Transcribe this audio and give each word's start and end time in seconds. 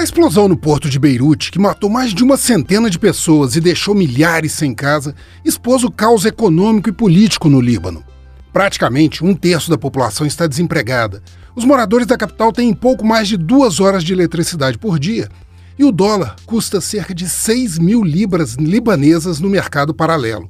A 0.00 0.02
explosão 0.02 0.48
no 0.48 0.56
porto 0.56 0.88
de 0.88 0.98
Beirute, 0.98 1.52
que 1.52 1.58
matou 1.58 1.90
mais 1.90 2.14
de 2.14 2.24
uma 2.24 2.38
centena 2.38 2.88
de 2.88 2.98
pessoas 2.98 3.54
e 3.54 3.60
deixou 3.60 3.94
milhares 3.94 4.52
sem 4.52 4.74
casa, 4.74 5.14
expôs 5.44 5.84
o 5.84 5.90
caos 5.90 6.24
econômico 6.24 6.88
e 6.88 6.92
político 6.92 7.50
no 7.50 7.60
Líbano. 7.60 8.02
Praticamente 8.50 9.22
um 9.22 9.34
terço 9.34 9.68
da 9.68 9.76
população 9.76 10.26
está 10.26 10.46
desempregada. 10.46 11.22
Os 11.54 11.66
moradores 11.66 12.06
da 12.06 12.16
capital 12.16 12.50
têm 12.50 12.72
pouco 12.72 13.04
mais 13.04 13.28
de 13.28 13.36
duas 13.36 13.78
horas 13.78 14.02
de 14.02 14.14
eletricidade 14.14 14.78
por 14.78 14.98
dia. 14.98 15.28
E 15.78 15.84
o 15.84 15.92
dólar 15.92 16.36
custa 16.46 16.80
cerca 16.80 17.14
de 17.14 17.28
6 17.28 17.78
mil 17.78 18.02
libras 18.02 18.54
libanesas 18.54 19.38
no 19.38 19.50
mercado 19.50 19.92
paralelo. 19.92 20.48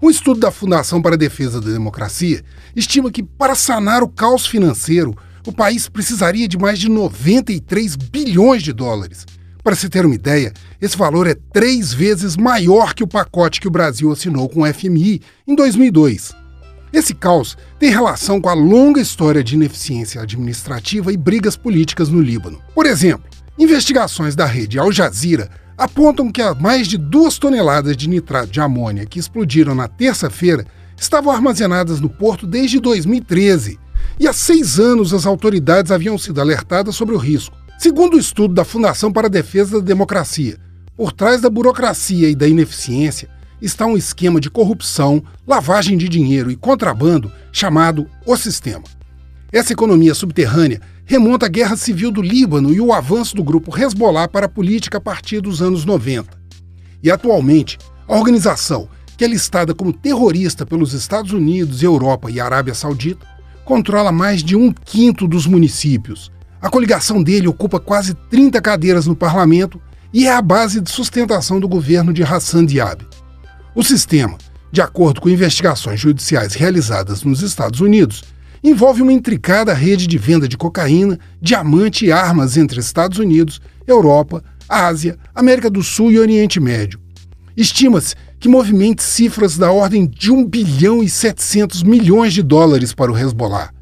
Um 0.00 0.08
estudo 0.08 0.38
da 0.38 0.52
Fundação 0.52 1.02
para 1.02 1.16
a 1.16 1.18
Defesa 1.18 1.60
da 1.60 1.72
Democracia 1.72 2.40
estima 2.76 3.10
que, 3.10 3.24
para 3.24 3.56
sanar 3.56 4.04
o 4.04 4.08
caos 4.08 4.46
financeiro, 4.46 5.16
o 5.46 5.52
país 5.52 5.88
precisaria 5.88 6.48
de 6.48 6.58
mais 6.58 6.78
de 6.78 6.88
93 6.88 7.94
bilhões 7.94 8.64
de 8.64 8.72
dólares. 8.72 9.24
Para 9.62 9.76
se 9.76 9.88
ter 9.88 10.04
uma 10.04 10.14
ideia, 10.14 10.52
esse 10.82 10.96
valor 10.96 11.26
é 11.26 11.36
três 11.52 11.92
vezes 11.92 12.36
maior 12.36 12.92
que 12.92 13.04
o 13.04 13.06
pacote 13.06 13.60
que 13.60 13.68
o 13.68 13.70
Brasil 13.70 14.10
assinou 14.10 14.48
com 14.48 14.62
o 14.62 14.74
FMI 14.74 15.22
em 15.46 15.54
2002. 15.54 16.34
Esse 16.92 17.14
caos 17.14 17.56
tem 17.78 17.90
relação 17.90 18.40
com 18.40 18.48
a 18.48 18.54
longa 18.54 19.00
história 19.00 19.42
de 19.42 19.54
ineficiência 19.54 20.20
administrativa 20.20 21.12
e 21.12 21.16
brigas 21.16 21.56
políticas 21.56 22.08
no 22.08 22.20
Líbano. 22.20 22.60
Por 22.74 22.86
exemplo, 22.86 23.28
investigações 23.58 24.34
da 24.34 24.46
rede 24.46 24.78
Al 24.78 24.90
Jazeera 24.90 25.48
apontam 25.78 26.30
que 26.32 26.42
mais 26.54 26.88
de 26.88 26.96
duas 26.96 27.38
toneladas 27.38 27.96
de 27.96 28.08
nitrato 28.08 28.50
de 28.50 28.60
amônia 28.60 29.06
que 29.06 29.18
explodiram 29.18 29.74
na 29.74 29.86
terça-feira 29.86 30.66
estavam 30.96 31.32
armazenadas 31.32 32.00
no 32.00 32.08
porto 32.08 32.46
desde 32.46 32.80
2013 32.80 33.78
e 34.18 34.26
há 34.26 34.32
seis 34.32 34.78
anos 34.78 35.12
as 35.12 35.26
autoridades 35.26 35.92
haviam 35.92 36.16
sido 36.16 36.40
alertadas 36.40 36.96
sobre 36.96 37.14
o 37.14 37.18
risco. 37.18 37.56
Segundo 37.78 38.14
o 38.14 38.20
estudo 38.20 38.54
da 38.54 38.64
Fundação 38.64 39.12
para 39.12 39.26
a 39.26 39.30
Defesa 39.30 39.78
da 39.78 39.84
Democracia, 39.84 40.58
por 40.96 41.12
trás 41.12 41.42
da 41.42 41.50
burocracia 41.50 42.28
e 42.30 42.34
da 42.34 42.48
ineficiência 42.48 43.28
está 43.60 43.84
um 43.84 43.96
esquema 43.96 44.40
de 44.40 44.50
corrupção, 44.50 45.22
lavagem 45.46 45.98
de 45.98 46.08
dinheiro 46.08 46.50
e 46.50 46.56
contrabando 46.56 47.30
chamado 47.52 48.06
O 48.24 48.36
Sistema. 48.36 48.84
Essa 49.52 49.72
economia 49.72 50.14
subterrânea 50.14 50.80
remonta 51.04 51.46
à 51.46 51.48
Guerra 51.48 51.76
Civil 51.76 52.10
do 52.10 52.22
Líbano 52.22 52.72
e 52.72 52.80
o 52.80 52.92
avanço 52.92 53.36
do 53.36 53.44
grupo 53.44 53.78
Hezbollah 53.78 54.28
para 54.28 54.46
a 54.46 54.48
política 54.48 54.98
a 54.98 55.00
partir 55.00 55.40
dos 55.40 55.60
anos 55.60 55.84
90. 55.84 56.30
E 57.02 57.10
atualmente, 57.10 57.78
a 58.08 58.16
organização, 58.16 58.88
que 59.16 59.24
é 59.24 59.28
listada 59.28 59.74
como 59.74 59.92
terrorista 59.92 60.66
pelos 60.66 60.92
Estados 60.94 61.32
Unidos, 61.32 61.82
Europa 61.82 62.30
e 62.30 62.40
Arábia 62.40 62.74
Saudita, 62.74 63.26
controla 63.66 64.12
mais 64.12 64.44
de 64.44 64.54
um 64.56 64.72
quinto 64.72 65.26
dos 65.26 65.44
municípios. 65.44 66.30
A 66.62 66.70
coligação 66.70 67.20
dele 67.20 67.48
ocupa 67.48 67.80
quase 67.80 68.14
30 68.30 68.62
cadeiras 68.62 69.06
no 69.08 69.16
parlamento 69.16 69.82
e 70.14 70.26
é 70.26 70.32
a 70.32 70.40
base 70.40 70.80
de 70.80 70.88
sustentação 70.88 71.58
do 71.58 71.68
governo 71.68 72.12
de 72.12 72.22
Hassan 72.22 72.64
Diab. 72.64 73.04
O 73.74 73.82
sistema, 73.82 74.38
de 74.70 74.80
acordo 74.80 75.20
com 75.20 75.28
investigações 75.28 75.98
judiciais 75.98 76.54
realizadas 76.54 77.24
nos 77.24 77.42
Estados 77.42 77.80
Unidos, 77.80 78.22
envolve 78.62 79.02
uma 79.02 79.12
intricada 79.12 79.74
rede 79.74 80.06
de 80.06 80.16
venda 80.16 80.46
de 80.46 80.56
cocaína, 80.56 81.18
diamante 81.42 82.06
e 82.06 82.12
armas 82.12 82.56
entre 82.56 82.78
Estados 82.78 83.18
Unidos, 83.18 83.60
Europa, 83.84 84.44
Ásia, 84.68 85.18
América 85.34 85.68
do 85.68 85.82
Sul 85.82 86.12
e 86.12 86.20
Oriente 86.20 86.60
Médio. 86.60 87.00
Estima-se 87.56 88.14
que 88.46 88.48
movimente 88.48 89.02
cifras 89.02 89.58
da 89.58 89.72
ordem 89.72 90.06
de 90.06 90.30
1 90.30 90.46
bilhão 90.46 91.02
e 91.02 91.10
700 91.10 91.82
milhões 91.82 92.32
de 92.32 92.44
dólares 92.44 92.94
para 92.94 93.10
o 93.10 93.18
Hezbollah, 93.18 93.72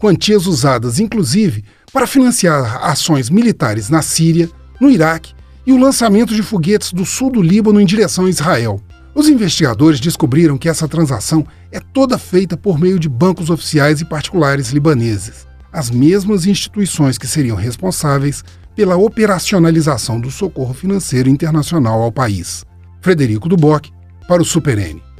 quantias 0.00 0.46
usadas 0.46 0.98
inclusive 0.98 1.62
para 1.92 2.06
financiar 2.06 2.82
ações 2.82 3.28
militares 3.28 3.90
na 3.90 4.00
Síria, 4.00 4.48
no 4.80 4.90
Iraque 4.90 5.34
e 5.66 5.74
o 5.74 5.76
lançamento 5.76 6.34
de 6.34 6.42
foguetes 6.42 6.90
do 6.90 7.04
sul 7.04 7.30
do 7.30 7.42
Líbano 7.42 7.78
em 7.78 7.84
direção 7.84 8.24
a 8.24 8.30
Israel. 8.30 8.80
Os 9.14 9.28
investigadores 9.28 10.00
descobriram 10.00 10.56
que 10.56 10.70
essa 10.70 10.88
transação 10.88 11.46
é 11.70 11.78
toda 11.78 12.16
feita 12.16 12.56
por 12.56 12.78
meio 12.78 12.98
de 12.98 13.10
bancos 13.10 13.50
oficiais 13.50 14.00
e 14.00 14.06
particulares 14.06 14.70
libaneses, 14.70 15.46
as 15.70 15.90
mesmas 15.90 16.46
instituições 16.46 17.18
que 17.18 17.26
seriam 17.26 17.58
responsáveis 17.58 18.42
pela 18.74 18.96
operacionalização 18.96 20.18
do 20.18 20.30
socorro 20.30 20.72
financeiro 20.72 21.28
internacional 21.28 22.00
ao 22.00 22.10
país. 22.10 22.64
Frederico 23.02 23.50
Duboc, 23.50 23.92
para 24.26 24.42
o 24.42 24.44
Super 24.44 24.78
N. 24.78 25.13